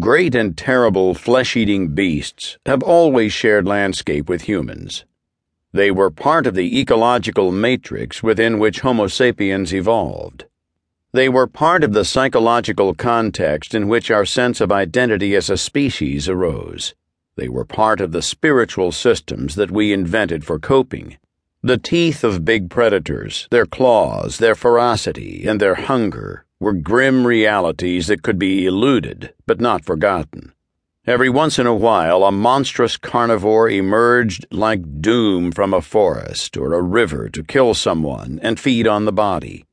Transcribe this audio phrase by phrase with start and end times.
[0.00, 5.06] Great and terrible flesh eating beasts have always shared landscape with humans.
[5.72, 10.44] They were part of the ecological matrix within which Homo sapiens evolved.
[11.12, 15.56] They were part of the psychological context in which our sense of identity as a
[15.56, 16.94] species arose.
[17.36, 21.16] They were part of the spiritual systems that we invented for coping.
[21.62, 28.08] The teeth of big predators, their claws, their ferocity, and their hunger were grim realities
[28.08, 30.52] that could be eluded but not forgotten.
[31.06, 36.74] Every once in a while, a monstrous carnivore emerged like doom from a forest or
[36.74, 39.64] a river to kill someone and feed on the body.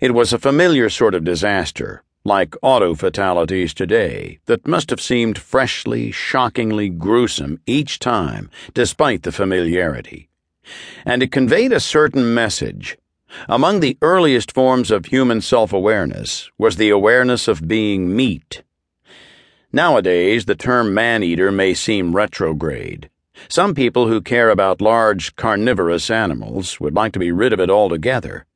[0.00, 5.38] It was a familiar sort of disaster, like auto fatalities today, that must have seemed
[5.38, 10.28] freshly, shockingly gruesome each time, despite the familiarity.
[11.06, 12.98] And it conveyed a certain message
[13.48, 18.62] among the earliest forms of human self awareness was the awareness of being meat.
[19.72, 23.10] Nowadays, the term man eater may seem retrograde.
[23.48, 27.70] Some people who care about large carnivorous animals would like to be rid of it
[27.70, 28.46] altogether.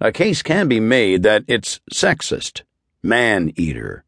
[0.00, 2.62] A case can be made that it's sexist,
[3.02, 4.04] man eater,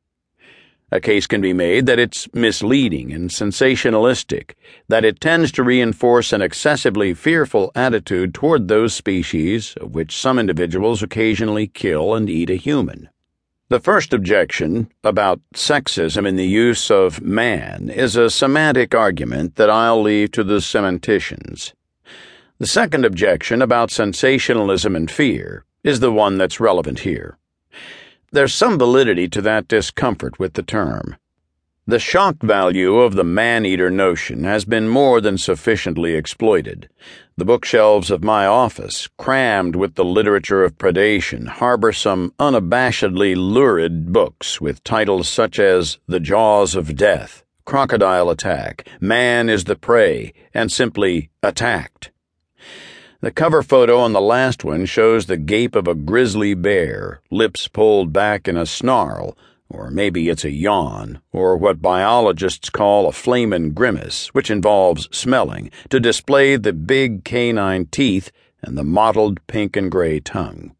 [0.91, 4.53] a case can be made that it's misleading and sensationalistic,
[4.89, 10.39] that it tends to reinforce an excessively fearful attitude toward those species of which some
[10.39, 13.09] individuals occasionally kill and eat a human.
[13.71, 19.69] The first objection about sexism in the use of man is a semantic argument that
[19.69, 21.75] I'll leave to the semanticians.
[22.59, 27.37] The second objection about sensationalism and fear is the one that's relevant here.
[28.31, 31.17] There's some validity to that discomfort with the term.
[31.87, 36.91] The shock value of the man eater notion has been more than sufficiently exploited.
[37.39, 44.13] The bookshelves of my office, crammed with the literature of predation, harbor some unabashedly lurid
[44.13, 50.35] books with titles such as The Jaws of Death, Crocodile Attack, Man is the Prey,
[50.53, 52.11] and simply Attacked.
[53.21, 57.67] The cover photo on the last one shows the gape of a grizzly bear, lips
[57.67, 59.37] pulled back in a snarl,
[59.69, 65.73] or maybe it's a yawn, or what biologists call a flehmen grimace, which involves smelling,
[65.89, 68.31] to display the big canine teeth
[68.63, 70.77] and the mottled pink and gray tongue.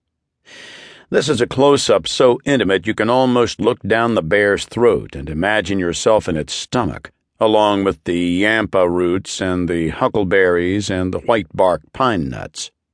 [1.11, 5.17] This is a close up so intimate you can almost look down the bear's throat
[5.17, 7.11] and imagine yourself in its stomach
[7.41, 12.71] along with the yampa roots and the huckleberries and the white bark pine nuts.